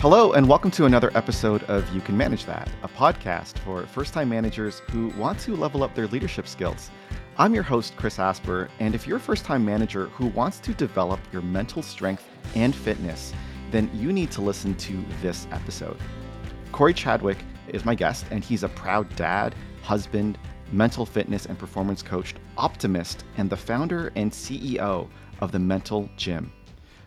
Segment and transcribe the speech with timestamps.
[0.00, 4.14] Hello, and welcome to another episode of You Can Manage That, a podcast for first
[4.14, 6.90] time managers who want to level up their leadership skills.
[7.36, 10.72] I'm your host, Chris Asper, and if you're a first time manager who wants to
[10.72, 13.34] develop your mental strength and fitness,
[13.70, 15.98] then you need to listen to this episode.
[16.72, 20.38] Cory Chadwick is my guest, and he's a proud dad, husband,
[20.72, 25.10] mental fitness and performance coach, optimist, and the founder and CEO
[25.42, 26.50] of the Mental Gym.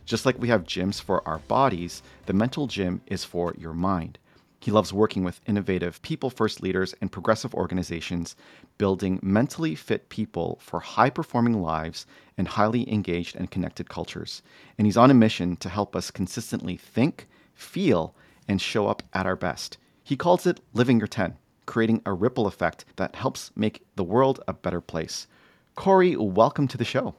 [0.05, 4.19] Just like we have gyms for our bodies, the mental gym is for your mind.
[4.59, 8.36] He loves working with innovative people first leaders and progressive organizations,
[8.78, 12.05] building mentally fit people for high performing lives
[12.37, 14.42] and highly engaged and connected cultures.
[14.78, 18.15] And he's on a mission to help us consistently think, feel,
[18.47, 19.78] and show up at our best.
[20.04, 24.42] He calls it living your 10, creating a ripple effect that helps make the world
[24.47, 25.28] a better place.
[25.75, 27.15] Cory, welcome to the show.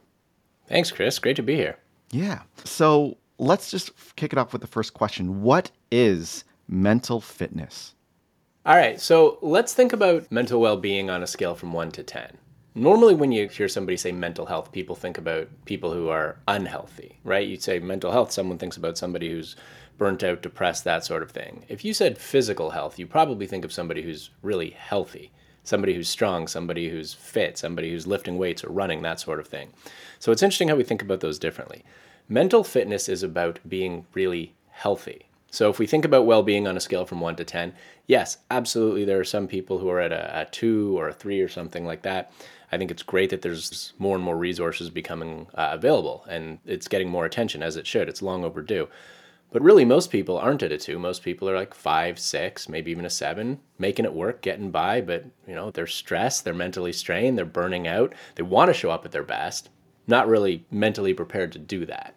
[0.67, 1.19] Thanks, Chris.
[1.19, 1.79] Great to be here.
[2.15, 2.43] Yeah.
[2.63, 7.95] So let's just kick it off with the first question What is mental fitness?
[8.65, 9.01] All right.
[9.01, 12.39] So let's think about mental well being on a scale from 1 to 10.
[12.77, 17.19] Normally, when you hear somebody say mental health, people think about people who are unhealthy,
[17.25, 17.47] right?
[17.47, 19.57] You'd say mental health, someone thinks about somebody who's
[19.99, 21.65] burnt out, depressed, that sort of thing.
[21.69, 25.33] If you said physical health, you probably think of somebody who's really healthy,
[25.65, 29.49] somebody who's strong, somebody who's fit, somebody who's lifting weights or running, that sort of
[29.49, 29.71] thing.
[30.19, 31.85] So it's interesting how we think about those differently.
[32.29, 35.27] Mental fitness is about being really healthy.
[35.51, 37.75] So if we think about well-being on a scale from 1 to 10,
[38.07, 41.41] yes, absolutely there are some people who are at a, a 2 or a 3
[41.41, 42.33] or something like that.
[42.73, 46.89] I think it's great that there's more and more resources becoming uh, available and it's
[46.89, 48.09] getting more attention as it should.
[48.09, 48.89] It's long overdue.
[49.55, 50.99] But really, most people aren't at a two.
[50.99, 55.01] Most people are like five, six, maybe even a seven, making it work, getting by.
[55.01, 58.15] But you know, they're stressed, they're mentally strained, they're burning out.
[58.35, 59.71] They want to show up at their best,
[60.09, 62.17] not really mentally prepared to do that.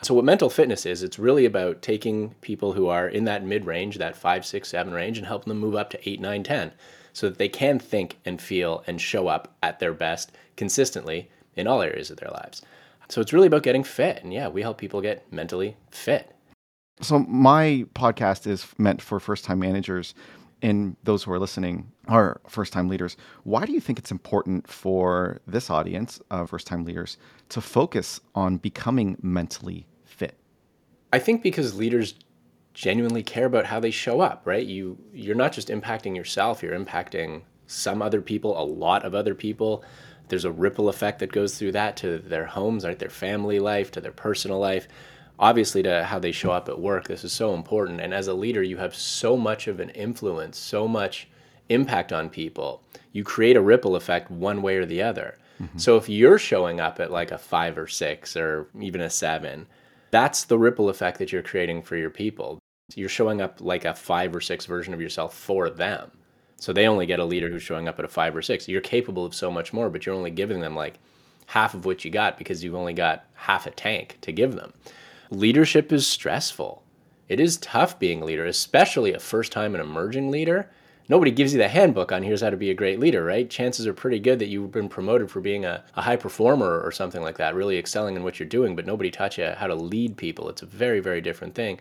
[0.00, 3.66] So, what mental fitness is, it's really about taking people who are in that mid
[3.66, 6.72] range, that five, six, seven range, and helping them move up to eight, nine, 10,
[7.12, 11.66] so that they can think and feel and show up at their best consistently in
[11.66, 12.62] all areas of their lives.
[13.10, 14.24] So, it's really about getting fit.
[14.24, 16.34] And yeah, we help people get mentally fit.
[17.00, 20.14] So, my podcast is meant for first time managers
[20.62, 23.16] and those who are listening are first time leaders.
[23.44, 27.16] Why do you think it's important for this audience uh, of first time leaders
[27.50, 30.36] to focus on becoming mentally fit?
[31.12, 32.14] I think because leaders
[32.74, 34.66] genuinely care about how they show up, right?
[34.66, 39.34] You you're not just impacting yourself, you're impacting some other people, a lot of other
[39.34, 39.84] people.
[40.28, 42.98] There's a ripple effect that goes through that to their homes, right?
[42.98, 44.88] Their family life, to their personal life
[45.38, 48.00] obviously to how they show up at work this is so important.
[48.00, 51.28] And as a leader you have so much of an influence so much
[51.68, 52.82] impact on people.
[53.12, 55.38] You create a ripple effect one way or the other.
[55.60, 55.78] Mm-hmm.
[55.78, 59.66] so if you're showing up at like a five or six or even a seven
[60.10, 62.58] that's the ripple effect that you're creating for your people.
[62.94, 66.10] You're showing up like a five or six version of yourself for them.
[66.56, 68.68] So they only get a leader who's showing up at a five or six.
[68.68, 70.98] You're capable of so much more but you're only giving them like
[71.46, 74.72] half of what you got because you've only got half a tank to give them
[75.30, 76.82] leadership is stressful.
[77.28, 80.70] It is tough being a leader, especially a first time and emerging leader.
[81.10, 83.48] Nobody gives you the handbook on here's how to be a great leader, right?
[83.48, 86.92] Chances are pretty good that you've been promoted for being a, a high performer or
[86.92, 89.74] something like that, really excelling in what you're doing, but nobody taught you how to
[89.74, 90.48] lead people.
[90.48, 91.80] It's a very, very different thing.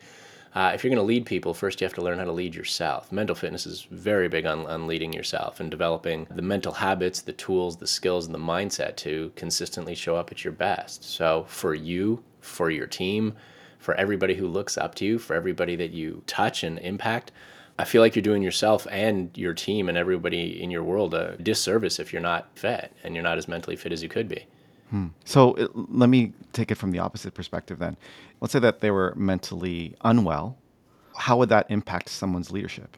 [0.55, 2.55] Uh, if you're going to lead people, first you have to learn how to lead
[2.55, 3.11] yourself.
[3.11, 7.33] Mental fitness is very big on, on leading yourself and developing the mental habits, the
[7.33, 11.03] tools, the skills, and the mindset to consistently show up at your best.
[11.03, 13.35] So, for you, for your team,
[13.79, 17.31] for everybody who looks up to you, for everybody that you touch and impact.
[17.79, 21.37] I feel like you're doing yourself and your team and everybody in your world a
[21.37, 24.45] disservice if you're not fit and you're not as mentally fit as you could be.
[24.89, 25.07] Hmm.
[25.25, 27.97] So it, let me take it from the opposite perspective then.
[28.41, 30.57] Let's say that they were mentally unwell.
[31.15, 32.97] How would that impact someone's leadership?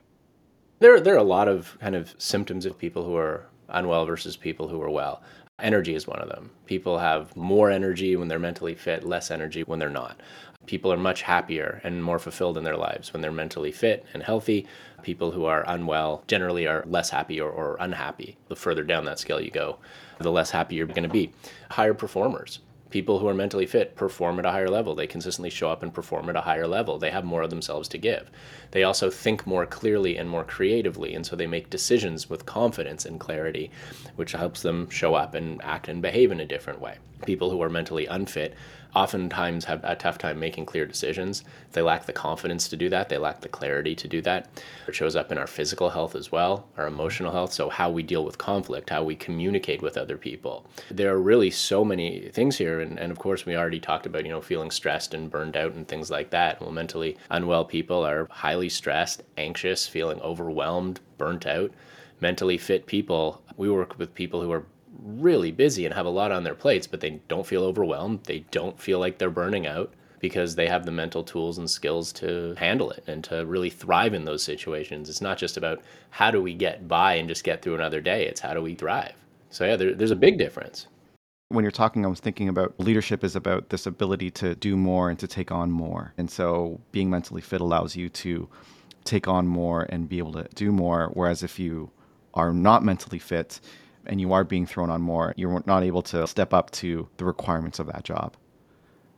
[0.80, 4.38] There, there are a lot of kind of symptoms of people who are unwell versus
[4.38, 5.22] people who are well.
[5.62, 6.52] Energy is one of them.
[6.66, 10.20] People have more energy when they're mentally fit, less energy when they're not.
[10.66, 14.22] People are much happier and more fulfilled in their lives when they're mentally fit and
[14.22, 14.68] healthy.
[15.02, 18.38] People who are unwell generally are less happy or, or unhappy.
[18.48, 19.80] The further down that scale you go,
[20.20, 21.32] the less happy you're going to be.
[21.72, 24.96] Higher performers people who are mentally fit perform at a higher level.
[24.96, 26.98] They consistently show up and perform at a higher level.
[26.98, 28.30] They have more of themselves to give.
[28.72, 33.06] They also think more clearly and more creatively, and so they make decisions with confidence
[33.06, 33.72] and clarity,
[34.16, 36.98] which helps them show up and act and behave in a different way.
[37.26, 38.56] People who are mentally unfit
[38.96, 41.44] oftentimes have a tough time making clear decisions.
[41.72, 44.50] They lack the confidence to do that, they lack the clarity to do that.
[44.88, 48.04] It shows up in our physical health as well, our emotional health, so how we
[48.04, 50.66] deal with conflict, how we communicate with other people.
[50.90, 54.26] There are really so many things here and, and of course we already talked about,
[54.26, 56.60] you know, feeling stressed and burned out and things like that.
[56.62, 61.72] Well, mentally unwell people are highly stressed, anxious, feeling overwhelmed, burnt out.
[62.22, 64.66] Mentally fit people, we work with people who are
[64.98, 68.24] really busy and have a lot on their plates, but they don't feel overwhelmed.
[68.26, 72.12] They don't feel like they're burning out because they have the mental tools and skills
[72.14, 75.10] to handle it and to really thrive in those situations.
[75.10, 78.26] It's not just about how do we get by and just get through another day,
[78.26, 79.14] it's how do we thrive.
[79.50, 80.88] So, yeah, there, there's a big difference.
[81.48, 85.10] When you're talking, I was thinking about leadership is about this ability to do more
[85.10, 86.14] and to take on more.
[86.18, 88.48] And so, being mentally fit allows you to
[89.06, 91.10] take on more and be able to do more.
[91.14, 91.90] Whereas, if you
[92.36, 93.60] are not mentally fit,
[94.10, 97.26] and you are being thrown on more, you're not able to step up to the
[97.26, 98.36] requirements of that job.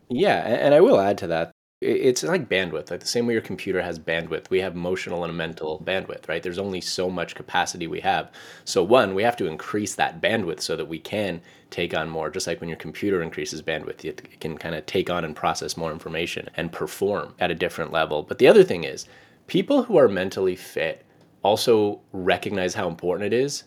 [0.10, 1.52] Yeah, and I will add to that.
[1.80, 2.92] It's like bandwidth.
[2.92, 6.44] Like the same way your computer has bandwidth, we have emotional and mental bandwidth, right?
[6.44, 8.32] There's only so much capacity we have.
[8.66, 11.42] So, one, we have to increase that bandwidth so that we can
[11.72, 12.30] take on more.
[12.30, 15.76] Just like when your computer increases bandwidth, it can kind of take on and process
[15.76, 18.22] more information and perform at a different level.
[18.22, 19.08] But the other thing is,
[19.48, 21.04] people who are mentally fit
[21.42, 23.64] also recognize how important it is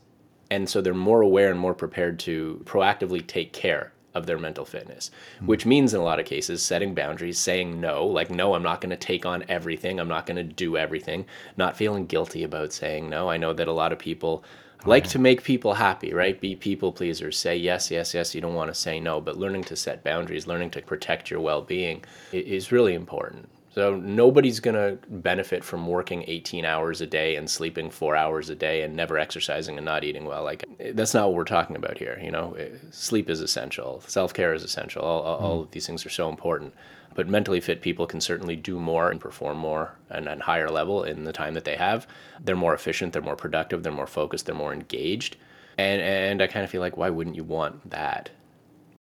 [0.55, 4.65] and so they're more aware and more prepared to proactively take care of their mental
[4.65, 5.47] fitness, mm-hmm.
[5.47, 8.81] which means in a lot of cases setting boundaries, saying no, like, no, I'm not
[8.81, 9.99] going to take on everything.
[9.99, 11.27] I'm not going to do everything.
[11.57, 13.29] Not feeling guilty about saying no.
[13.29, 14.45] I know that a lot of people
[14.85, 16.41] oh, like to make people happy, right?
[16.41, 17.37] Be people pleasers.
[17.37, 18.35] Say yes, yes, yes.
[18.35, 21.41] You don't want to say no, but learning to set boundaries, learning to protect your
[21.41, 23.49] well being is really important.
[23.75, 28.49] So nobody's going to benefit from working 18 hours a day and sleeping 4 hours
[28.49, 30.45] a day and never exercising and not eating well.
[30.45, 32.57] Like that's not what we're talking about here, you know.
[32.93, 35.03] Sleep is essential, self-care is essential.
[35.03, 35.63] All, all, mm.
[35.65, 36.73] of these things are so important.
[37.17, 41.03] But mentally fit people can certainly do more and perform more and at higher level
[41.03, 42.07] in the time that they have.
[42.45, 45.37] They're more efficient, they're more productive, they're more focused, they're more engaged.
[45.79, 48.31] And and I kind of feel like why wouldn't you want that?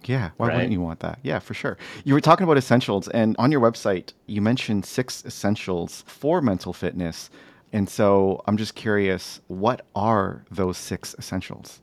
[0.05, 0.55] Yeah, why right?
[0.55, 1.19] wouldn't you want that?
[1.23, 1.77] Yeah, for sure.
[2.03, 6.73] You were talking about essentials, and on your website, you mentioned six essentials for mental
[6.73, 7.29] fitness.
[7.73, 11.81] And so I'm just curious, what are those six essentials?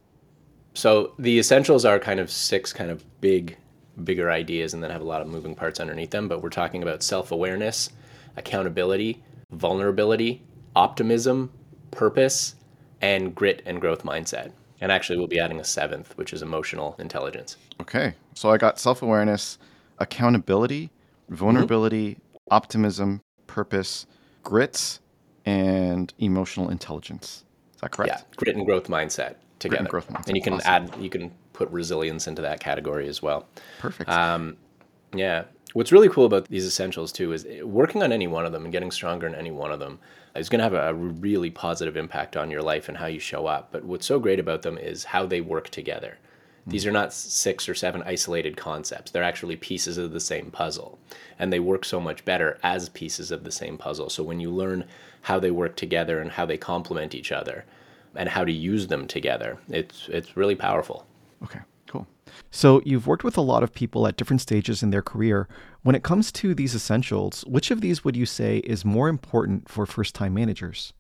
[0.75, 3.57] So the essentials are kind of six kind of big,
[4.05, 6.29] bigger ideas, and then have a lot of moving parts underneath them.
[6.29, 7.91] But we're talking about self awareness,
[8.37, 10.43] accountability, vulnerability,
[10.77, 11.51] optimism,
[11.91, 12.55] purpose,
[13.01, 14.53] and grit and growth mindset.
[14.81, 17.57] And actually, we'll be adding a seventh, which is emotional intelligence.
[17.81, 18.15] Okay.
[18.35, 19.59] So I got self awareness,
[19.99, 20.91] accountability,
[21.29, 22.55] vulnerability, mm-hmm.
[22.55, 24.07] optimism, purpose,
[24.45, 25.01] grits,
[25.45, 27.45] and emotional intelligence.
[27.75, 28.13] Is that correct?
[28.13, 28.23] Yeah.
[28.37, 29.81] Grit and growth mindset together.
[29.81, 30.29] And, growth mindset.
[30.29, 30.67] and you can awesome.
[30.67, 33.49] add, you can put resilience into that category as well.
[33.79, 34.11] Perfect.
[34.11, 34.57] Um,
[35.15, 35.45] yeah.
[35.75, 38.73] What's really cool about these essentials too is working on any one of them and
[38.73, 39.99] getting stronger in any one of them
[40.39, 43.47] is going to have a really positive impact on your life and how you show
[43.47, 43.71] up.
[43.73, 46.19] But what's so great about them is how they work together.
[46.69, 49.11] These are not six or seven isolated concepts.
[49.11, 50.99] They're actually pieces of the same puzzle.
[51.39, 54.11] And they work so much better as pieces of the same puzzle.
[54.11, 54.85] So when you learn
[55.23, 57.65] how they work together and how they complement each other
[58.15, 61.07] and how to use them together, it's it's really powerful.
[61.43, 61.61] Okay.
[62.51, 65.49] So you've worked with a lot of people at different stages in their career.
[65.83, 69.69] When it comes to these essentials, which of these would you say is more important
[69.69, 70.93] for first time managers?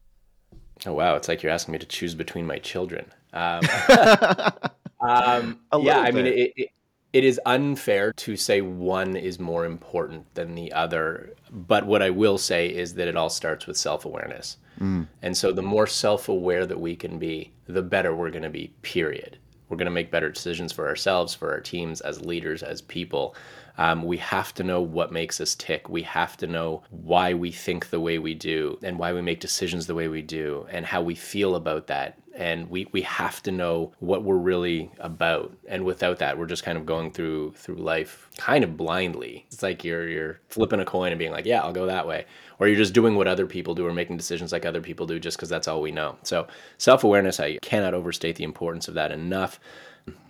[0.86, 1.16] Oh, wow.
[1.16, 3.06] It's like you're asking me to choose between my children.
[3.32, 3.60] Um,
[5.00, 6.68] um, yeah, I mean, it, it,
[7.12, 11.34] it is unfair to say one is more important than the other.
[11.50, 14.58] But what I will say is that it all starts with self awareness.
[14.80, 15.08] Mm.
[15.22, 18.50] And so the more self aware that we can be, the better we're going to
[18.50, 19.38] be, period.
[19.68, 23.34] We're going to make better decisions for ourselves, for our teams, as leaders, as people.
[23.76, 25.88] Um, we have to know what makes us tick.
[25.88, 29.40] We have to know why we think the way we do and why we make
[29.40, 32.18] decisions the way we do and how we feel about that.
[32.38, 35.52] And we, we have to know what we're really about.
[35.68, 39.44] And without that, we're just kind of going through through life kind of blindly.
[39.50, 42.24] It's like you're you're flipping a coin and being like, yeah, I'll go that way.
[42.60, 45.18] Or you're just doing what other people do or making decisions like other people do
[45.18, 46.16] just because that's all we know.
[46.22, 46.46] So
[46.78, 49.60] self awareness, I cannot overstate the importance of that enough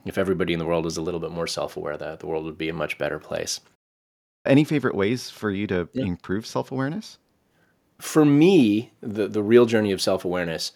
[0.05, 2.59] if everybody in the world was a little bit more self-aware that the world would
[2.59, 3.61] be a much better place
[4.45, 6.05] any favorite ways for you to yeah.
[6.05, 7.19] improve self-awareness
[8.01, 10.73] for me the, the real journey of self-awareness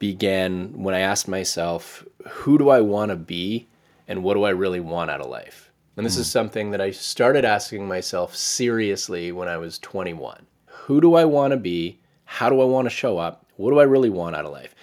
[0.00, 3.68] began when i asked myself who do i want to be
[4.08, 5.70] and what do i really want out of life?
[5.96, 6.20] And this mm.
[6.20, 11.24] is something that i started asking myself seriously when i was 21 who do i
[11.24, 12.00] want to be?
[12.24, 13.46] How do i want to show up?
[13.56, 14.74] What do i really want out of life?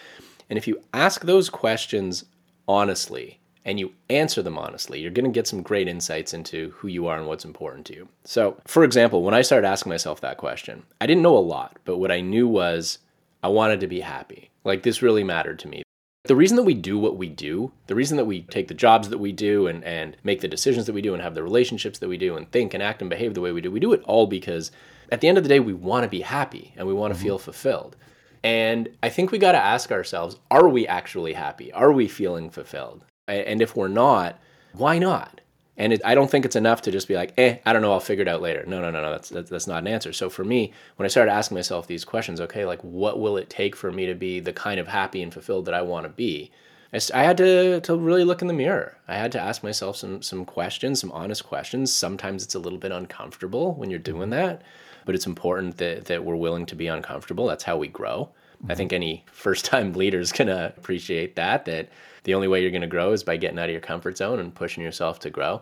[0.50, 2.24] And if you ask those questions
[2.68, 6.88] honestly and you answer them honestly, you're going to get some great insights into who
[6.88, 8.08] you are and what's important to you.
[8.24, 11.78] So, for example, when I started asking myself that question, I didn't know a lot,
[11.84, 13.00] but what I knew was
[13.44, 14.50] I wanted to be happy.
[14.64, 15.84] Like this really mattered to me.
[16.26, 19.08] The reason that we do what we do, the reason that we take the jobs
[19.10, 22.00] that we do and, and make the decisions that we do and have the relationships
[22.00, 23.94] that we do and think and act and behave the way we do, we do
[23.94, 24.72] it all because
[25.10, 27.18] at the end of the day, we want to be happy and we want to
[27.18, 27.28] mm-hmm.
[27.28, 27.96] feel fulfilled.
[28.44, 31.72] And I think we got to ask ourselves are we actually happy?
[31.72, 33.04] Are we feeling fulfilled?
[33.28, 34.40] And if we're not,
[34.74, 35.37] why not?
[35.78, 37.92] And it, I don't think it's enough to just be like, eh, I don't know,
[37.92, 38.64] I'll figure it out later.
[38.66, 40.12] No, no, no, no, that's, that's, that's not an answer.
[40.12, 43.50] So for me, when I started asking myself these questions, okay, like what will it
[43.50, 46.10] take for me to be the kind of happy and fulfilled that I want to
[46.10, 46.52] be?
[46.92, 48.98] I, I had to, to really look in the mirror.
[49.08, 51.94] I had to ask myself some, some questions, some honest questions.
[51.94, 54.64] Sometimes it's a little bit uncomfortable when you're doing that,
[55.06, 57.46] but it's important that, that we're willing to be uncomfortable.
[57.46, 58.30] That's how we grow.
[58.70, 61.90] I think any first time leader is going to appreciate that, that
[62.24, 64.40] the only way you're going to grow is by getting out of your comfort zone
[64.40, 65.62] and pushing yourself to grow.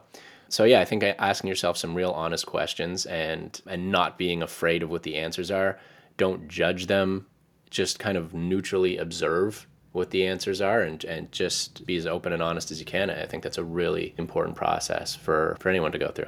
[0.49, 4.83] So yeah, I think asking yourself some real honest questions and and not being afraid
[4.83, 5.79] of what the answers are.
[6.17, 7.25] Don't judge them.
[7.69, 12.33] Just kind of neutrally observe what the answers are and, and just be as open
[12.33, 13.09] and honest as you can.
[13.09, 16.27] I think that's a really important process for, for anyone to go through.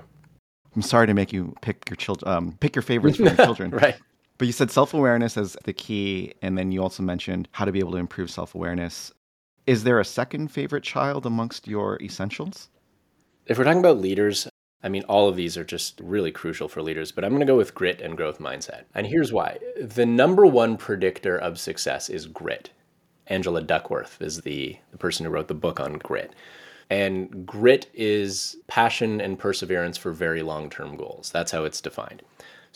[0.76, 3.72] I'm sorry to make you pick your children, um, pick your favorites for your children.
[3.72, 3.98] right.
[4.38, 7.72] But you said self awareness as the key, and then you also mentioned how to
[7.72, 9.12] be able to improve self awareness.
[9.66, 12.70] Is there a second favorite child amongst your essentials?
[13.48, 14.48] If we're talking about leaders,
[14.84, 17.46] I mean, all of these are just really crucial for leaders, but I'm going to
[17.46, 18.84] go with grit and growth mindset.
[18.94, 22.70] And here's why the number one predictor of success is grit.
[23.28, 26.34] Angela Duckworth is the, the person who wrote the book on grit.
[26.90, 31.32] And grit is passion and perseverance for very long term goals.
[31.32, 32.22] That's how it's defined.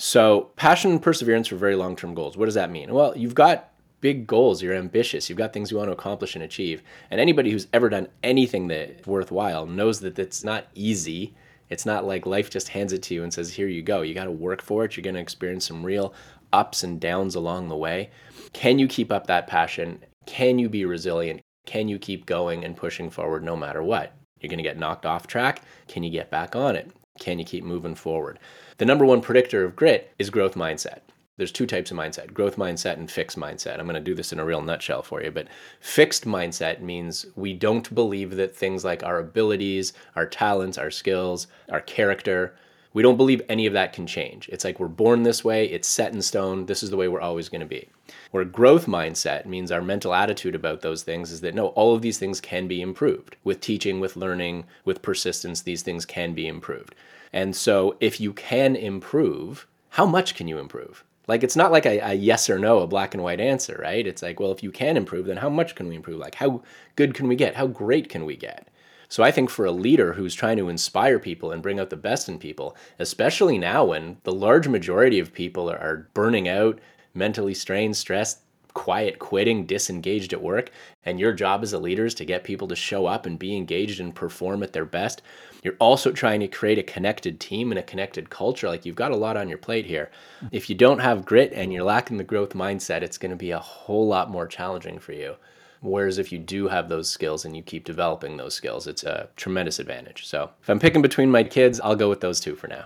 [0.03, 2.35] So, passion and perseverance for very long term goals.
[2.35, 2.91] What does that mean?
[2.91, 6.43] Well, you've got big goals, you're ambitious, you've got things you want to accomplish and
[6.43, 6.81] achieve.
[7.11, 11.35] And anybody who's ever done anything that's worthwhile knows that it's not easy.
[11.69, 14.01] It's not like life just hands it to you and says, here you go.
[14.01, 14.97] You got to work for it.
[14.97, 16.15] You're going to experience some real
[16.51, 18.09] ups and downs along the way.
[18.53, 20.03] Can you keep up that passion?
[20.25, 21.41] Can you be resilient?
[21.67, 24.15] Can you keep going and pushing forward no matter what?
[24.39, 25.61] You're going to get knocked off track.
[25.87, 26.89] Can you get back on it?
[27.19, 28.39] Can you keep moving forward?
[28.81, 31.01] The number one predictor of grit is growth mindset.
[31.37, 33.77] There's two types of mindset growth mindset and fixed mindset.
[33.77, 37.27] I'm going to do this in a real nutshell for you but fixed mindset means
[37.35, 42.55] we don't believe that things like our abilities our talents our skills our character
[42.93, 44.49] we don't believe any of that can change.
[44.49, 47.21] It's like we're born this way it's set in stone this is the way we're
[47.21, 47.87] always going to be.
[48.31, 52.01] Where growth mindset means our mental attitude about those things is that no all of
[52.01, 53.35] these things can be improved.
[53.43, 56.95] With teaching with learning with persistence these things can be improved
[57.33, 61.85] and so if you can improve how much can you improve like it's not like
[61.85, 64.05] a, a, yes or no, a black and white answer, right?
[64.05, 66.19] It's like, well, if you can improve, then how much can we improve?
[66.19, 66.63] Like how
[66.95, 67.55] good can we get?
[67.55, 68.67] How great can we get?
[69.07, 71.97] So I think for a leader who's trying to inspire people and bring out the
[71.97, 76.79] best in people, especially now when the large majority of people are burning out,
[77.13, 78.41] mentally strained, stressed,
[78.73, 80.71] quiet quitting, disengaged at work,
[81.05, 83.55] and your job as a leader is to get people to show up and be
[83.55, 85.21] engaged and perform at their best.
[85.61, 88.67] You're also trying to create a connected team and a connected culture.
[88.67, 90.09] Like you've got a lot on your plate here.
[90.51, 93.51] If you don't have grit and you're lacking the growth mindset, it's going to be
[93.51, 95.35] a whole lot more challenging for you.
[95.81, 99.29] Whereas if you do have those skills and you keep developing those skills, it's a
[99.35, 100.27] tremendous advantage.
[100.27, 102.85] So if I'm picking between my kids, I'll go with those two for now.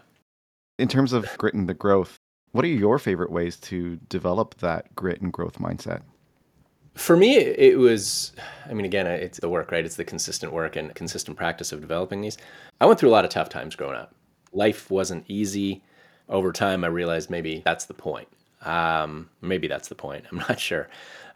[0.79, 2.17] In terms of grit and the growth,
[2.51, 6.03] what are your favorite ways to develop that grit and growth mindset?
[6.96, 8.32] For me, it was,
[8.70, 9.86] I mean, again, it's the work, right?
[9.86, 12.38] It's the consistent work and consistent practice of developing these.
[12.80, 14.16] I went through a lot of tough times growing up.
[14.54, 15.84] Life wasn't easy.
[16.30, 18.30] Over time, I realized maybe that's the point.
[18.62, 20.25] Um, maybe that's the point.
[20.32, 20.88] I'm not sure.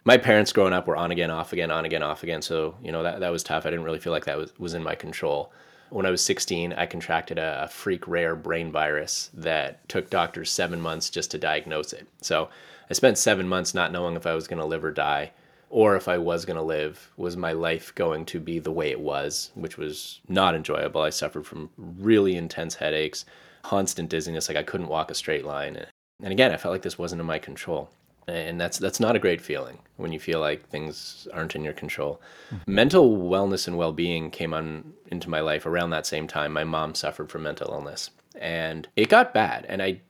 [0.05, 2.41] My parents growing up were on again, off again, on again, off again.
[2.41, 3.65] So, you know, that, that was tough.
[3.65, 5.51] I didn't really feel like that was, was in my control.
[5.89, 10.79] When I was 16, I contracted a, freak rare brain virus that took doctors seven
[10.79, 12.07] months just to diagnose it.
[12.21, 12.49] So
[12.89, 15.31] I spent seven months not knowing if I was going to live or die,
[15.69, 17.11] or if I was going to live.
[17.17, 21.01] Was my life going to be the way it was, which was not enjoyable?
[21.01, 23.25] I suffered from really intense headaches,
[23.63, 25.85] constant dizziness, like I couldn't walk a straight line.
[26.21, 27.89] And again, I felt like this wasn't in my control
[28.29, 31.73] and that's that's not a great feeling when you feel like things aren't in your
[31.73, 32.21] control.
[32.51, 32.73] Mm-hmm.
[32.73, 36.53] Mental wellness and well-being came on into my life around that same time.
[36.53, 39.65] My mom suffered from mental illness, and it got bad.
[39.67, 40.01] And I,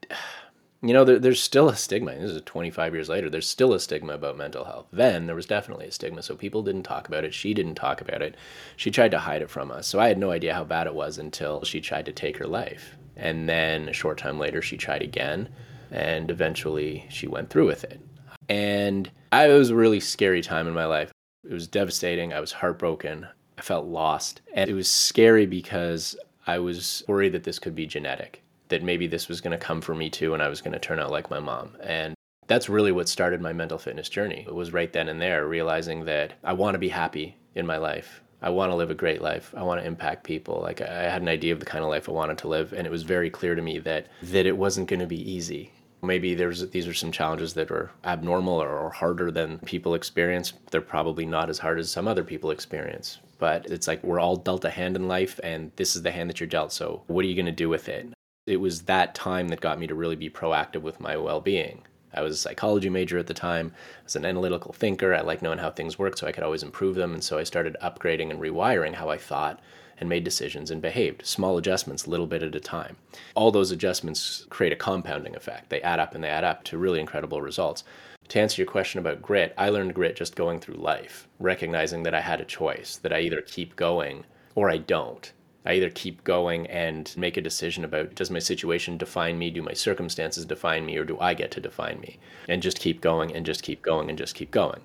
[0.82, 2.16] you know, there, there's still a stigma.
[2.16, 3.30] This is 25 years later.
[3.30, 4.88] There's still a stigma about mental health.
[4.92, 7.34] Then there was definitely a stigma, so people didn't talk about it.
[7.34, 8.36] She didn't talk about it.
[8.78, 9.88] She tried to hide it from us.
[9.88, 12.48] So I had no idea how bad it was until she tried to take her
[12.48, 12.96] life.
[13.18, 15.50] And then a short time later, she tried again
[15.92, 18.00] and eventually she went through with it.
[18.48, 21.12] And I, it was a really scary time in my life.
[21.44, 22.34] It was devastating.
[22.34, 23.28] I was heartbroken.
[23.58, 24.42] I felt lost.
[24.54, 26.16] And it was scary because
[26.48, 29.82] I was worried that this could be genetic, that maybe this was going to come
[29.82, 31.76] for me too, and I was going to turn out like my mom.
[31.82, 32.16] And
[32.48, 34.46] that's really what started my mental fitness journey.
[34.48, 37.78] It was right then and there, realizing that I want to be happy in my
[37.78, 38.22] life.
[38.42, 39.54] I want to live a great life.
[39.56, 40.62] I want to impact people.
[40.62, 42.88] Like I had an idea of the kind of life I wanted to live, and
[42.88, 45.74] it was very clear to me that that it wasn't going to be easy.
[46.02, 50.54] Maybe there's these are some challenges that are abnormal or, or harder than people experience.
[50.72, 53.20] They're probably not as hard as some other people experience.
[53.40, 56.30] But it's like we're all dealt a hand in life, and this is the hand
[56.30, 56.72] that you're dealt.
[56.72, 58.14] So what are you going to do with it?
[58.50, 61.84] It was that time that got me to really be proactive with my well-being.
[62.12, 63.72] I was a psychology major at the time.
[64.00, 65.14] I was an analytical thinker.
[65.14, 67.14] I like knowing how things work so I could always improve them.
[67.14, 69.60] And so I started upgrading and rewiring how I thought
[70.00, 71.28] and made decisions and behaved.
[71.28, 72.98] Small adjustments, little bit at a time.
[73.36, 75.70] All those adjustments create a compounding effect.
[75.70, 77.84] They add up and they add up to really incredible results.
[78.30, 82.16] To answer your question about grit, I learned grit just going through life, recognizing that
[82.16, 84.26] I had a choice, that I either keep going
[84.56, 85.32] or I don't.
[85.66, 89.62] I either keep going and make a decision about does my situation define me, do
[89.62, 92.18] my circumstances define me, or do I get to define me?
[92.48, 94.82] And just keep going and just keep going and just keep going.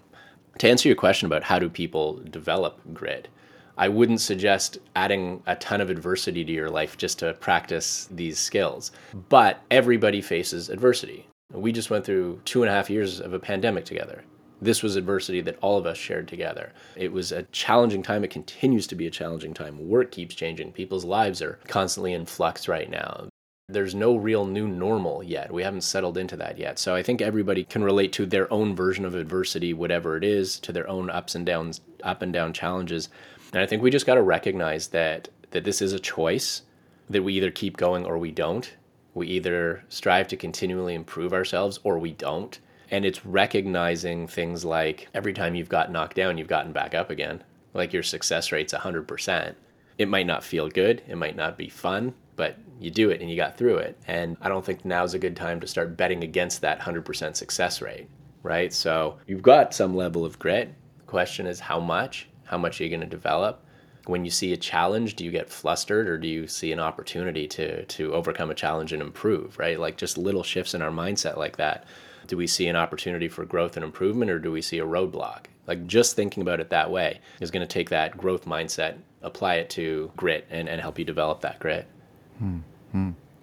[0.58, 3.28] To answer your question about how do people develop grit,
[3.76, 8.38] I wouldn't suggest adding a ton of adversity to your life just to practice these
[8.38, 8.92] skills.
[9.28, 11.26] But everybody faces adversity.
[11.52, 14.24] We just went through two and a half years of a pandemic together.
[14.60, 16.72] This was adversity that all of us shared together.
[16.96, 18.24] It was a challenging time.
[18.24, 19.88] It continues to be a challenging time.
[19.88, 20.72] Work keeps changing.
[20.72, 23.28] People's lives are constantly in flux right now.
[23.68, 25.50] There's no real new normal yet.
[25.50, 26.78] We haven't settled into that yet.
[26.78, 30.58] So I think everybody can relate to their own version of adversity, whatever it is,
[30.60, 33.08] to their own ups and downs, up and down challenges.
[33.52, 36.62] And I think we just got to recognize that that this is a choice
[37.08, 38.76] that we either keep going or we don't.
[39.14, 42.58] We either strive to continually improve ourselves or we don't.
[42.90, 47.10] And it's recognizing things like every time you've got knocked down, you've gotten back up
[47.10, 47.42] again.
[47.72, 49.54] Like your success rate's 100%.
[49.98, 53.30] It might not feel good, it might not be fun, but you do it and
[53.30, 53.98] you got through it.
[54.06, 57.80] And I don't think now's a good time to start betting against that 100% success
[57.80, 58.08] rate,
[58.42, 58.72] right?
[58.72, 60.74] So you've got some level of grit.
[60.98, 62.28] The question is how much?
[62.44, 63.64] How much are you going to develop?
[64.06, 67.48] When you see a challenge, do you get flustered or do you see an opportunity
[67.48, 69.80] to to overcome a challenge and improve, right?
[69.80, 71.86] Like just little shifts in our mindset like that
[72.26, 75.46] do we see an opportunity for growth and improvement or do we see a roadblock?
[75.66, 79.56] Like just thinking about it that way is going to take that growth mindset, apply
[79.56, 81.86] it to grit, and, and help you develop that grit.
[82.38, 82.60] Hmm.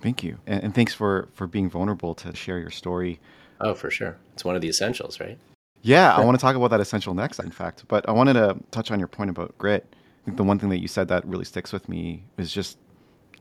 [0.02, 0.38] Thank you.
[0.48, 3.20] And, and thanks for, for being vulnerable to share your story.
[3.60, 4.18] Oh, for sure.
[4.34, 5.38] It's one of the essentials, right?
[5.84, 7.86] Yeah, I want to talk about that essential next, in fact.
[7.88, 9.86] But I wanted to touch on your point about grit.
[9.92, 12.78] I think the one thing that you said that really sticks with me is just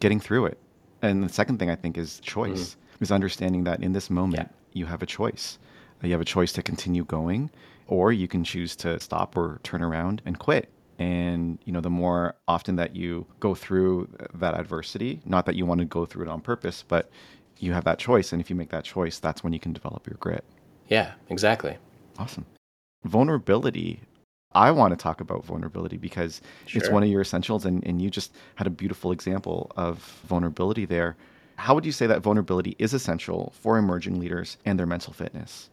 [0.01, 0.59] getting through it.
[1.03, 3.03] And the second thing I think is choice, mm.
[3.03, 5.59] is understanding that in this moment, yeah you have a choice.
[6.03, 7.51] Uh, you have a choice to continue going,
[7.87, 10.69] or you can choose to stop or turn around and quit.
[10.99, 15.65] And you know, the more often that you go through that adversity, not that you
[15.65, 17.11] want to go through it on purpose, but
[17.59, 18.33] you have that choice.
[18.33, 20.45] And if you make that choice, that's when you can develop your grit.
[20.89, 21.77] Yeah, exactly.
[22.19, 22.45] Awesome.
[23.05, 24.01] Vulnerability.
[24.53, 26.83] I want to talk about vulnerability because sure.
[26.83, 30.85] it's one of your essentials, and, and you just had a beautiful example of vulnerability
[30.85, 31.17] there.
[31.61, 35.69] How would you say that vulnerability is essential for emerging leaders and their mental fitness?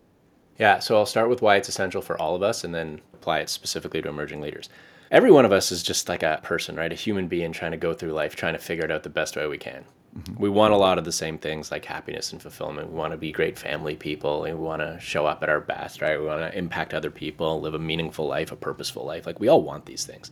[0.60, 3.39] Yeah, so I'll start with why it's essential for all of us and then apply
[3.39, 4.67] it specifically to emerging leaders.
[5.12, 6.91] Every one of us is just like a person, right?
[6.91, 9.38] A human being trying to go through life, trying to figure it out the best
[9.38, 9.86] way we can.
[10.17, 10.41] Mm-hmm.
[10.41, 12.89] We want a lot of the same things like happiness and fulfillment.
[12.89, 14.43] We want to be great family people.
[14.43, 16.19] And we want to show up at our best, right?
[16.19, 19.26] We want to impact other people, live a meaningful life, a purposeful life.
[19.26, 20.32] Like we all want these things.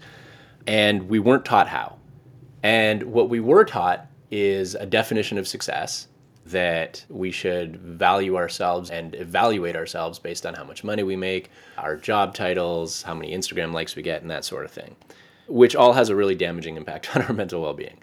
[0.68, 1.98] And we weren't taught how.
[2.62, 6.07] And what we were taught is a definition of success
[6.45, 11.49] that we should value ourselves and evaluate ourselves based on how much money we make,
[11.77, 14.95] our job titles, how many Instagram likes we get, and that sort of thing,
[15.47, 17.97] which all has a really damaging impact on our mental well being.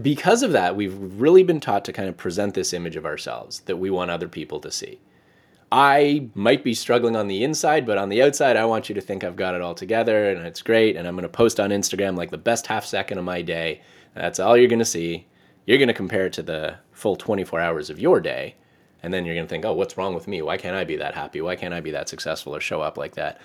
[0.00, 3.60] Because of that, we've really been taught to kind of present this image of ourselves
[3.60, 4.98] that we want other people to see.
[5.70, 9.02] I might be struggling on the inside, but on the outside, I want you to
[9.02, 10.96] think I've got it all together and it's great.
[10.96, 13.82] And I'm going to post on Instagram like the best half second of my day
[14.18, 15.26] that's all you're going to see.
[15.66, 18.56] You're going to compare it to the full 24 hours of your day.
[19.02, 20.42] And then you're going to think, oh, what's wrong with me?
[20.42, 21.40] Why can't I be that happy?
[21.40, 23.40] Why can't I be that successful or show up like that?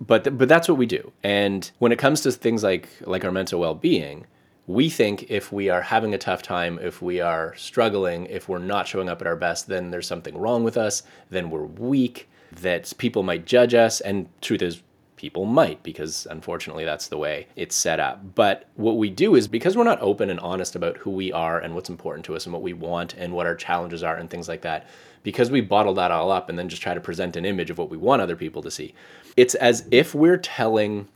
[0.00, 1.12] But, th- but that's what we do.
[1.22, 4.26] And when it comes to things like, like our mental well being,
[4.66, 8.58] we think if we are having a tough time, if we are struggling, if we're
[8.58, 12.28] not showing up at our best, then there's something wrong with us, then we're weak,
[12.60, 14.00] that people might judge us.
[14.00, 14.82] And truth is,
[15.18, 18.34] people might because unfortunately that's the way it's set up.
[18.34, 21.58] But what we do is because we're not open and honest about who we are
[21.58, 24.30] and what's important to us and what we want and what our challenges are and
[24.30, 24.86] things like that,
[25.22, 27.76] because we bottle that all up and then just try to present an image of
[27.76, 28.94] what we want other people to see,
[29.36, 31.08] it's as if we're telling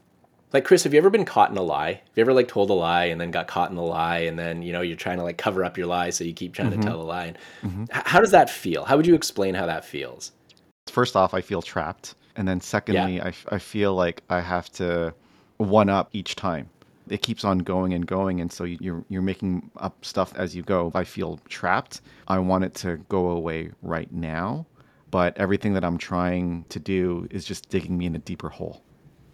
[0.52, 1.92] Like Chris, have you ever been caught in a lie?
[1.92, 4.38] Have you ever like told a lie and then got caught in the lie and
[4.38, 6.70] then you know you're trying to like cover up your lie so you keep trying
[6.70, 6.82] mm-hmm.
[6.82, 7.26] to tell the lie?
[7.26, 7.84] And mm-hmm.
[7.90, 8.84] How does that feel?
[8.84, 10.32] How would you explain how that feels?
[10.88, 13.30] First off, I feel trapped, and then secondly, yeah.
[13.50, 15.14] I, I feel like I have to
[15.58, 16.68] one up each time.
[17.08, 20.62] It keeps on going and going, and so you're you're making up stuff as you
[20.62, 20.92] go.
[20.94, 22.00] I feel trapped.
[22.28, 24.66] I want it to go away right now,
[25.10, 28.82] but everything that I'm trying to do is just digging me in a deeper hole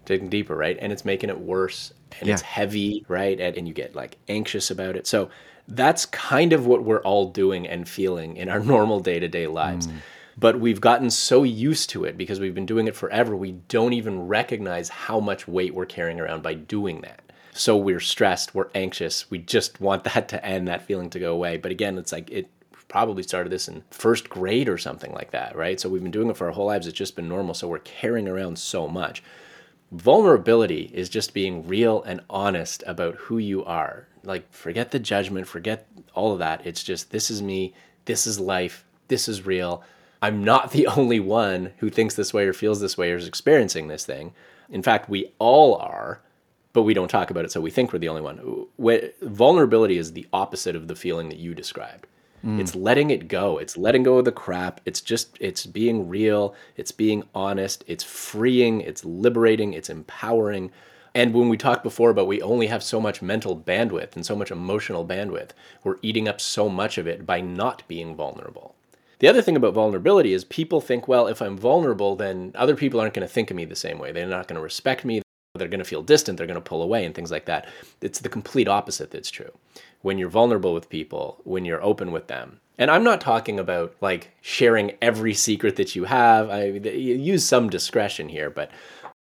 [0.09, 0.77] digging deeper, right?
[0.81, 2.33] And it's making it worse and yeah.
[2.33, 3.39] it's heavy, right?
[3.39, 5.07] And, and you get like anxious about it.
[5.07, 5.31] So
[5.69, 9.47] that's kind of what we're all doing and feeling in our normal day to day
[9.47, 9.87] lives.
[9.87, 9.97] Mm.
[10.39, 13.93] But we've gotten so used to it because we've been doing it forever, we don't
[13.93, 17.23] even recognize how much weight we're carrying around by doing that.
[17.55, 21.33] So we're stressed, we're anxious, we just want that to end, that feeling to go
[21.33, 21.57] away.
[21.57, 22.49] But again, it's like it
[22.87, 25.81] probably started this in first grade or something like that, right?
[25.81, 26.87] So we've been doing it for our whole lives.
[26.87, 27.55] It's just been normal.
[27.55, 29.23] So we're carrying around so much.
[29.91, 34.07] Vulnerability is just being real and honest about who you are.
[34.23, 36.65] Like, forget the judgment, forget all of that.
[36.65, 37.75] It's just, this is me,
[38.05, 39.83] this is life, this is real.
[40.23, 43.27] I'm not the only one who thinks this way or feels this way or is
[43.27, 44.33] experiencing this thing.
[44.71, 46.21] In fact, we all are,
[46.73, 48.67] but we don't talk about it, so we think we're the only one.
[49.23, 52.07] Vulnerability is the opposite of the feeling that you described.
[52.45, 52.61] Mm.
[52.61, 53.59] It's letting it go.
[53.59, 54.81] It's letting go of the crap.
[54.85, 56.55] It's just, it's being real.
[56.77, 57.83] It's being honest.
[57.87, 58.81] It's freeing.
[58.81, 59.73] It's liberating.
[59.73, 60.71] It's empowering.
[61.15, 64.37] And when we talked before about we only have so much mental bandwidth and so
[64.37, 65.51] much emotional bandwidth,
[65.83, 68.77] we're eating up so much of it by not being vulnerable.
[69.19, 73.01] The other thing about vulnerability is people think, well, if I'm vulnerable, then other people
[73.01, 74.13] aren't going to think of me the same way.
[74.13, 75.23] They're not going to respect me.
[75.55, 76.39] They're going to feel distant.
[76.39, 77.67] They're going to pull away and things like that.
[78.01, 79.51] It's the complete opposite that's true
[80.03, 82.61] when you're vulnerable with people, when you're open with them.
[82.79, 86.49] And I'm not talking about like sharing every secret that you have.
[86.49, 88.71] I use some discretion here, but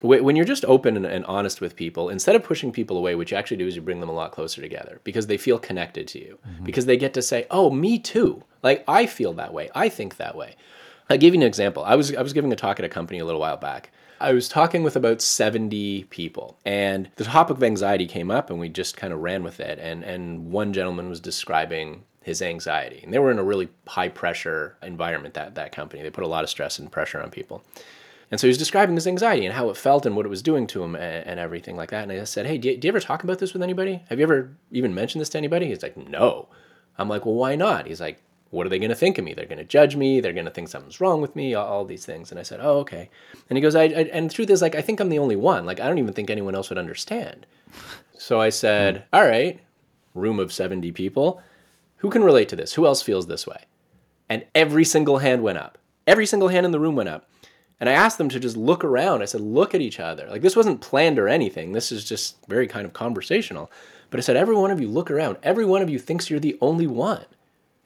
[0.01, 3.37] when you're just open and, honest with people, instead of pushing people away, what you
[3.37, 6.21] actually do is you bring them a lot closer together because they feel connected to
[6.21, 6.65] you, mm-hmm.
[6.65, 9.71] because they get to say, "Oh, me too." Like I feel that way.
[9.75, 10.57] I think that way.
[11.11, 11.83] I'll give you an example.
[11.85, 14.33] I was I was giving a talk at a company a little while back, I
[14.33, 18.69] was talking with about 70 people, and the topic of anxiety came up, and we
[18.69, 19.79] just kind of ran with it.
[19.79, 23.01] And, and one gentleman was describing his anxiety.
[23.03, 26.03] And they were in a really high pressure environment, that, that company.
[26.03, 27.63] They put a lot of stress and pressure on people.
[28.31, 30.43] And so he was describing his anxiety and how it felt and what it was
[30.43, 32.03] doing to him and, and everything like that.
[32.03, 34.03] And I said, Hey, do you, do you, ever talk about this with anybody?
[34.09, 35.67] Have you ever even mentioned this to anybody?
[35.67, 36.49] He's like, No.
[36.99, 37.87] I'm like, Well, why not?
[37.87, 39.35] He's like, what are they going to think of me?
[39.35, 40.21] They're going to judge me.
[40.21, 41.55] They're going to think something's wrong with me.
[41.55, 42.31] All, all, these things.
[42.31, 43.11] And I said, oh, okay.
[43.51, 45.37] And he goes, I, I, and the truth is, like, I think I'm the only
[45.37, 45.67] one.
[45.67, 47.47] Like, I don't even think anyone else would understand.
[48.17, 49.03] So I said, hmm.
[49.13, 49.61] all right,
[50.15, 51.43] room of 70 people.
[51.97, 52.75] Who can relate to this?
[52.75, 53.65] Who else feels this way?
[54.29, 55.79] And every single hand went up.
[56.07, 57.29] Every single hand in the room went up.
[57.81, 59.23] And I asked them to just look around.
[59.23, 60.27] I said, look at each other.
[60.29, 61.73] Like, this wasn't planned or anything.
[61.73, 63.71] This is just very kind of conversational.
[64.11, 65.37] But I said, every one of you look around.
[65.43, 67.25] Every one of you thinks you're the only one.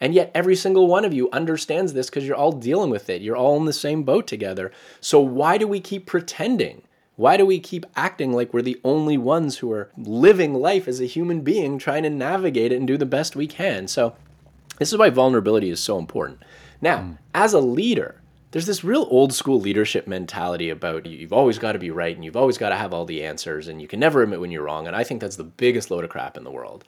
[0.02, 3.22] And yet, every single one of you understands this because you're all dealing with it.
[3.22, 4.72] You're all in the same boat together.
[5.00, 6.83] So, why do we keep pretending?
[7.14, 11.00] Why do we keep acting like we're the only ones who are living life as
[11.00, 13.87] a human being, trying to navigate it and do the best we can?
[13.87, 14.16] So,
[14.81, 16.42] this is why vulnerability is so important.
[16.81, 17.18] Now, mm.
[17.33, 18.16] as a leader,
[18.52, 22.24] there's this real old school leadership mentality about you've always got to be right and
[22.24, 24.62] you've always got to have all the answers and you can never admit when you're
[24.62, 24.86] wrong.
[24.86, 26.84] And I think that's the biggest load of crap in the world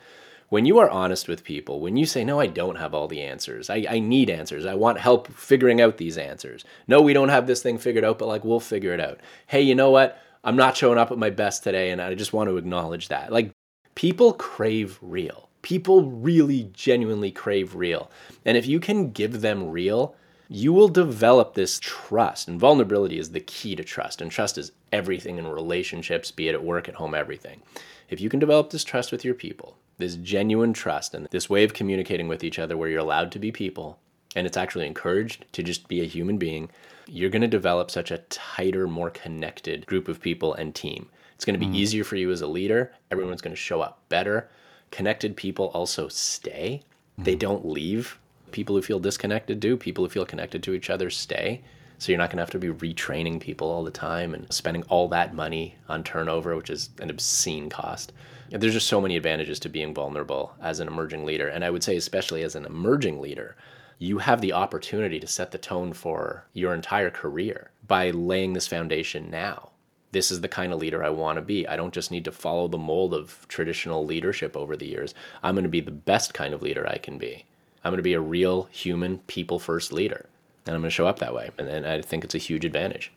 [0.48, 3.22] when you are honest with people, when you say, No, I don't have all the
[3.22, 6.64] answers, I, I need answers, I want help figuring out these answers.
[6.86, 9.18] No, we don't have this thing figured out, but like we'll figure it out.
[9.46, 10.18] Hey, you know what?
[10.44, 13.32] I'm not showing up at my best today, and I just want to acknowledge that.
[13.32, 13.50] Like
[13.94, 15.48] people crave real.
[15.62, 18.10] People really genuinely crave real.
[18.44, 20.14] And if you can give them real,
[20.48, 22.48] you will develop this trust.
[22.48, 24.20] And vulnerability is the key to trust.
[24.20, 27.62] And trust is everything in relationships, be it at work, at home, everything.
[28.10, 31.64] If you can develop this trust with your people, this genuine trust and this way
[31.64, 33.98] of communicating with each other where you're allowed to be people
[34.36, 36.70] and it's actually encouraged to just be a human being,
[37.06, 41.08] you're going to develop such a tighter, more connected group of people and team.
[41.34, 41.76] It's going to be mm.
[41.76, 42.92] easier for you as a leader.
[43.10, 44.48] Everyone's going to show up better.
[44.90, 46.82] Connected people also stay,
[47.18, 47.24] mm.
[47.24, 48.18] they don't leave.
[48.54, 49.76] People who feel disconnected do.
[49.76, 51.60] People who feel connected to each other stay.
[51.98, 54.84] So you're not going to have to be retraining people all the time and spending
[54.84, 58.12] all that money on turnover, which is an obscene cost
[58.50, 61.48] there's just so many advantages to being vulnerable as an emerging leader.
[61.48, 63.56] And I would say, especially as an emerging leader,
[63.98, 68.66] you have the opportunity to set the tone for your entire career by laying this
[68.66, 69.70] foundation now.
[70.12, 71.66] This is the kind of leader I want to be.
[71.66, 75.14] I don't just need to follow the mold of traditional leadership over the years.
[75.42, 77.46] I'm going to be the best kind of leader I can be.
[77.84, 80.26] I'm going to be a real human, people first leader.
[80.66, 81.50] And I'm going to show up that way.
[81.58, 83.12] And, and I think it's a huge advantage.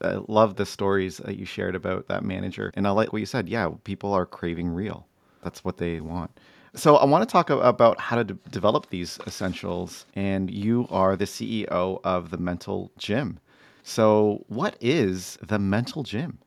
[0.00, 2.70] I love the stories that you shared about that manager.
[2.74, 3.48] And I like what you said.
[3.48, 5.06] Yeah, people are craving real.
[5.42, 6.30] That's what they want.
[6.74, 10.06] So I want to talk about how to de- develop these essentials.
[10.14, 13.40] And you are the CEO of the Mental Gym.
[13.82, 16.38] So what is the Mental Gym?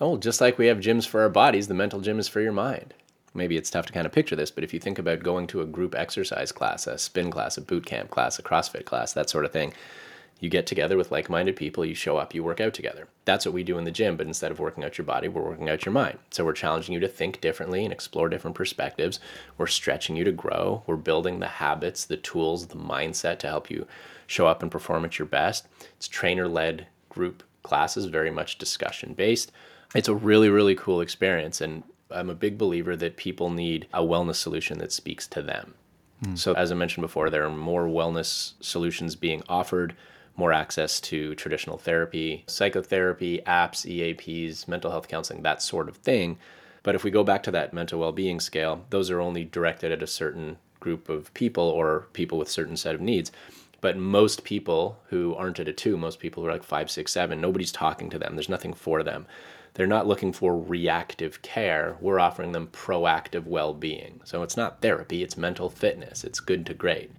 [0.00, 2.52] Oh, just like we have gyms for our bodies, the mental gym is for your
[2.52, 2.94] mind.
[3.34, 5.60] Maybe it's tough to kind of picture this, but if you think about going to
[5.60, 9.28] a group exercise class, a spin class, a boot camp class, a CrossFit class, that
[9.28, 9.72] sort of thing,
[10.40, 13.08] you get together with like minded people, you show up, you work out together.
[13.24, 15.42] That's what we do in the gym, but instead of working out your body, we're
[15.42, 16.18] working out your mind.
[16.30, 19.20] So we're challenging you to think differently and explore different perspectives.
[19.56, 20.82] We're stretching you to grow.
[20.86, 23.86] We're building the habits, the tools, the mindset to help you
[24.26, 25.66] show up and perform at your best.
[25.96, 29.50] It's trainer led group classes, very much discussion based.
[29.94, 31.60] It's a really, really cool experience.
[31.60, 35.74] And I'm a big believer that people need a wellness solution that speaks to them.
[36.24, 36.36] Hmm.
[36.36, 39.94] So, as I mentioned before, there are more wellness solutions being offered
[40.36, 46.38] more access to traditional therapy, psychotherapy, apps, EAPs, mental health counseling, that sort of thing.
[46.82, 49.92] But if we go back to that mental well being scale, those are only directed
[49.92, 53.30] at a certain group of people or people with certain set of needs.
[53.80, 57.12] But most people who aren't at a two, most people who are like five, six,
[57.12, 58.34] seven, nobody's talking to them.
[58.34, 59.26] There's nothing for them.
[59.74, 61.96] They're not looking for reactive care.
[62.00, 64.20] We're offering them proactive well being.
[64.24, 66.24] So it's not therapy, it's mental fitness.
[66.24, 67.10] It's good to great.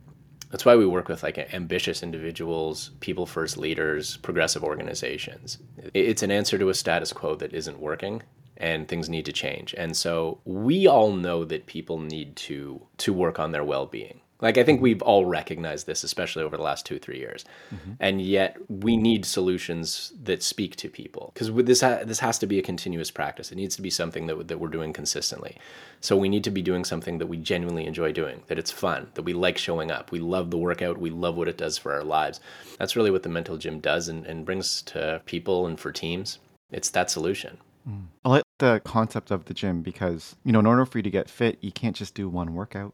[0.51, 5.57] That's why we work with like ambitious individuals, people first leaders, progressive organizations.
[5.93, 8.23] It's an answer to a status quo that isn't working
[8.57, 9.75] and things need to change.
[9.77, 14.21] And so we all know that people need to to work on their well-being.
[14.45, 17.93] Like I think we've all recognized this, especially over the last two three years, mm-hmm.
[17.99, 22.45] and yet we need solutions that speak to people because this ha- this has to
[22.45, 23.51] be a continuous practice.
[23.51, 25.57] It needs to be something that that we're doing consistently.
[25.99, 29.07] So we need to be doing something that we genuinely enjoy doing, that it's fun,
[29.15, 30.11] that we like showing up.
[30.11, 32.39] We love the workout, we love what it does for our lives.
[32.77, 36.37] That's really what the mental gym does and, and brings to people and for teams.
[36.71, 37.57] It's that solution.
[37.89, 38.05] Mm.
[38.23, 41.09] I like the concept of the gym because, you know, in order for you to
[41.09, 42.93] get fit, you can't just do one workout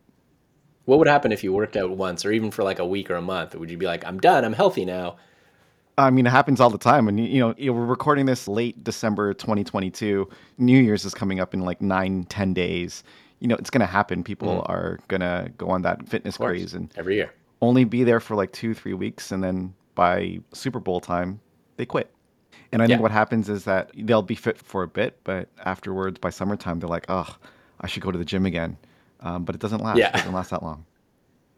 [0.86, 3.16] what would happen if you worked out once or even for like a week or
[3.16, 3.56] a month?
[3.56, 5.18] Would you be like, I'm done, I'm healthy now?
[5.98, 7.08] I mean, it happens all the time.
[7.08, 10.28] And, you know, we're recording this late December 2022.
[10.58, 13.04] New Year's is coming up in like nine, ten days.
[13.40, 14.24] You know, it's going to happen.
[14.24, 14.70] People mm.
[14.70, 18.36] are going to go on that fitness craze and every year only be there for
[18.36, 19.32] like two, three weeks.
[19.32, 21.40] And then by Super Bowl time,
[21.78, 22.12] they quit.
[22.74, 26.20] And I think what happens is that they'll be fit for a bit, but afterwards,
[26.20, 27.28] by summertime, they're like, oh,
[27.82, 28.78] I should go to the gym again
[29.22, 29.98] um, but it doesn't last.
[29.98, 30.10] Yeah.
[30.10, 30.86] It doesn't last that long.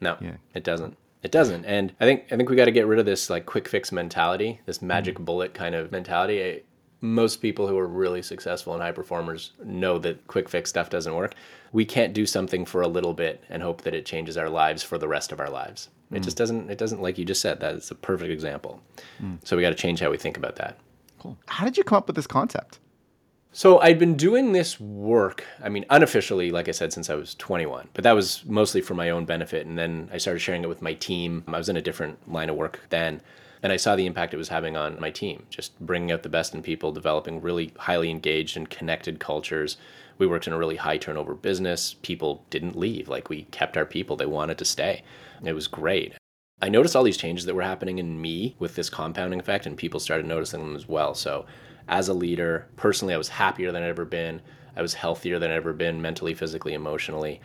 [0.02, 0.36] No, yeah.
[0.54, 0.98] it doesn't.
[1.24, 1.64] It doesn't.
[1.66, 3.92] And I think I think we got to get rid of this like quick fix
[3.92, 5.24] mentality, this magic mm-hmm.
[5.24, 6.44] bullet kind of mentality.
[6.44, 6.62] I,
[7.00, 11.14] most people who are really successful and high performers know that quick fix stuff doesn't
[11.14, 11.36] work.
[11.74, 14.84] We can't do something for a little bit and hope that it changes our lives
[14.84, 15.90] for the rest of our lives.
[16.12, 16.18] Mm.
[16.18, 18.82] It just doesn't it doesn't like you just said that is a perfect example.
[19.22, 19.40] Mm.
[19.46, 20.78] So we got to change how we think about that.
[21.20, 21.38] Cool.
[21.46, 22.80] How did you come up with this concept?
[23.56, 27.36] So I'd been doing this work, I mean, unofficially, like I said, since I was
[27.36, 29.68] 21, but that was mostly for my own benefit.
[29.68, 31.44] And then I started sharing it with my team.
[31.48, 33.22] I was in a different line of work then.
[33.62, 36.30] And I saw the impact it was having on my team, just bringing out the
[36.30, 39.78] best in people, developing really highly engaged and connected cultures.
[40.18, 41.94] We worked in a really high turnover business.
[42.02, 43.08] People didn't leave.
[43.08, 45.04] Like we kept our people, they wanted to stay.
[45.44, 46.16] It was great.
[46.60, 49.78] I noticed all these changes that were happening in me with this compounding effect, and
[49.78, 51.14] people started noticing them as well.
[51.14, 51.46] So
[51.88, 52.68] as a leader.
[52.76, 54.42] Personally, I was happier than I'd ever been.
[54.76, 57.42] I was healthier than I'd ever been mentally, physically, emotionally.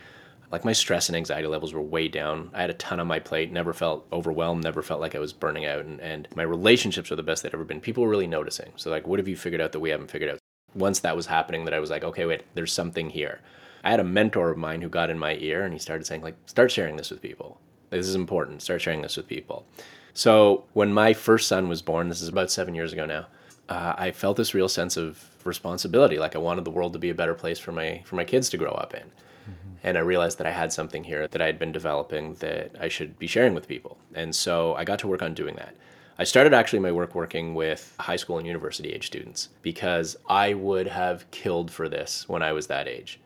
[0.51, 2.49] Like my stress and anxiety levels were way down.
[2.53, 5.31] I had a ton on my plate, never felt overwhelmed, never felt like I was
[5.31, 5.85] burning out.
[5.85, 7.81] And, and my relationships were the best they'd ever been.
[7.81, 8.71] People were really noticing.
[8.75, 10.39] So, like, what have you figured out that we haven't figured out?
[10.73, 13.41] Once that was happening, that I was like, okay, wait, there's something here.
[13.83, 16.21] I had a mentor of mine who got in my ear and he started saying,
[16.21, 17.59] like, start sharing this with people.
[17.91, 18.61] This is important.
[18.61, 19.65] Start sharing this with people.
[20.13, 23.27] So, when my first son was born, this is about seven years ago now,
[23.69, 26.17] uh, I felt this real sense of responsibility.
[26.17, 28.49] Like I wanted the world to be a better place for my for my kids
[28.49, 29.03] to grow up in.
[29.03, 29.69] Mm-hmm.
[29.83, 32.87] And I realized that I had something here that I had been developing that I
[32.89, 33.97] should be sharing with people.
[34.15, 35.75] And so I got to work on doing that.
[36.17, 40.53] I started actually my work working with high school and university age students because I
[40.53, 43.21] would have killed for this when I was that age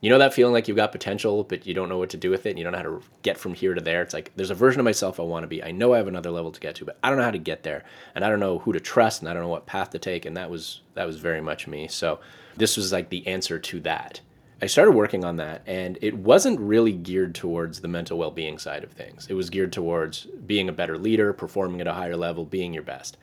[0.00, 2.30] you know that feeling like you've got potential but you don't know what to do
[2.30, 4.02] with it and you don't know how to get from here to there?
[4.02, 5.62] It's like there's a version of myself i want to be.
[5.62, 7.38] I know i have another level to get to but i don't know how to
[7.38, 7.84] get there
[8.14, 10.24] and i don't know who to trust and i don't know what path to take
[10.24, 11.88] and that was that was very much me.
[11.88, 12.20] So
[12.56, 14.20] this was like the answer to that.
[14.62, 18.84] I started working on that and it wasn't really geared towards the mental well-being side
[18.84, 19.26] of things.
[19.30, 22.82] It was geared towards being a better leader performing at a higher level being your
[22.82, 23.16] best.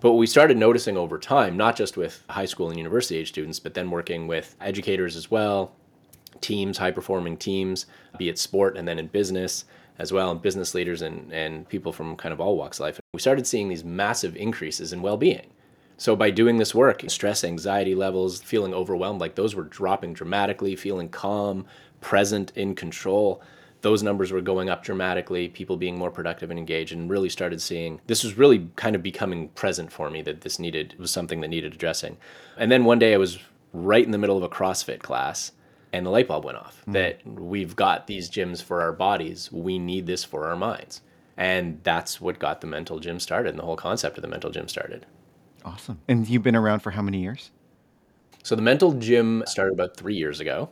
[0.00, 3.60] But we started noticing over time, not just with high school and university age students,
[3.60, 5.76] but then working with educators as well,
[6.40, 7.86] teams, high performing teams,
[8.18, 9.64] be it sport and then in business
[9.98, 13.00] as well, and business leaders and, and people from kind of all walks of life.
[13.12, 15.52] We started seeing these massive increases in well being.
[15.96, 20.74] So by doing this work, stress, anxiety levels, feeling overwhelmed, like those were dropping dramatically,
[20.74, 21.66] feeling calm,
[22.00, 23.40] present, in control.
[23.82, 27.60] Those numbers were going up dramatically, people being more productive and engaged, and really started
[27.60, 31.40] seeing this was really kind of becoming present for me that this needed was something
[31.40, 32.16] that needed addressing.
[32.56, 33.38] And then one day I was
[33.72, 35.52] right in the middle of a CrossFit class
[35.92, 36.92] and the light bulb went off mm.
[36.94, 39.50] that we've got these gyms for our bodies.
[39.52, 41.02] We need this for our minds.
[41.36, 44.50] And that's what got the mental gym started and the whole concept of the mental
[44.50, 45.06] gym started.
[45.64, 46.00] Awesome.
[46.08, 47.50] And you've been around for how many years?
[48.42, 50.70] So the mental gym started about three years ago.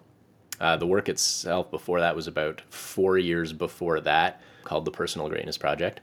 [0.61, 5.29] Uh, the work itself before that was about four years before that called the personal
[5.29, 6.01] greatness project.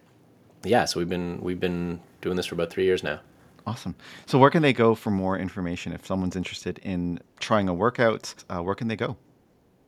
[0.64, 3.20] Yeah so we've been we've been doing this for about three years now
[3.68, 3.94] Awesome.
[4.26, 8.34] So, where can they go for more information if someone's interested in trying a workout?
[8.50, 9.18] Uh, where can they go?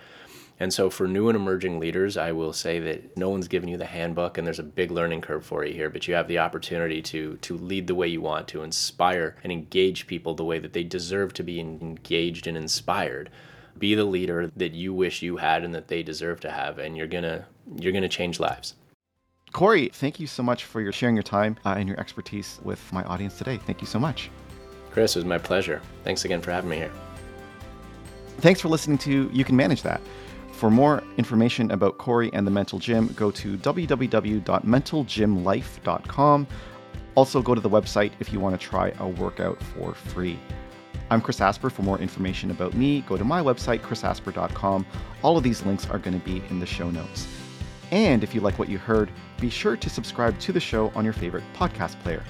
[0.61, 3.79] And so, for new and emerging leaders, I will say that no one's given you
[3.79, 5.88] the handbook, and there's a big learning curve for you here.
[5.88, 9.51] But you have the opportunity to to lead the way you want, to inspire and
[9.51, 13.31] engage people the way that they deserve to be engaged and inspired.
[13.79, 16.95] Be the leader that you wish you had and that they deserve to have, and
[16.95, 17.47] you're gonna
[17.79, 18.75] you're gonna change lives.
[19.52, 22.92] Cory, thank you so much for your sharing your time uh, and your expertise with
[22.92, 23.56] my audience today.
[23.56, 24.30] Thank you so much.
[24.92, 25.80] Chris, it was my pleasure.
[26.04, 26.92] Thanks again for having me here.
[28.38, 30.00] Thanks for listening to You Can Manage That.
[30.52, 36.46] For more information about Cory and the Mental Gym, go to www.mentalgymlife.com.
[37.16, 40.38] Also, go to the website if you want to try a workout for free.
[41.10, 41.70] I'm Chris Asper.
[41.70, 44.86] For more information about me, go to my website, chrisasper.com.
[45.22, 47.26] All of these links are going to be in the show notes.
[47.90, 49.10] And if you like what you heard,
[49.40, 52.22] be sure to subscribe to the show on your favorite podcast player.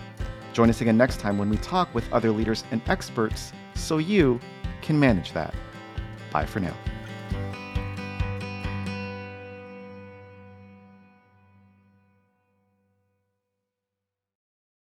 [0.53, 4.41] Join us again next time when we talk with other leaders and experts so you
[4.83, 5.55] can manage that.
[6.33, 6.75] Bye for now.